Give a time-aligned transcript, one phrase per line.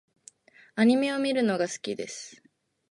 [0.73, 2.41] アニメを見るのが好きです。